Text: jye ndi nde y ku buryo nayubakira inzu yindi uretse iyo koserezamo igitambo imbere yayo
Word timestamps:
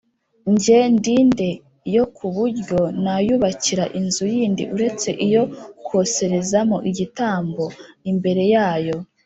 jye 0.61 0.79
ndi 0.95 1.15
nde 1.27 1.49
y 1.93 1.95
ku 2.15 2.25
buryo 2.35 2.79
nayubakira 3.03 3.85
inzu 3.99 4.23
yindi 4.35 4.63
uretse 4.75 5.09
iyo 5.27 5.43
koserezamo 5.87 6.77
igitambo 6.89 7.65
imbere 8.11 8.43
yayo 8.53 8.97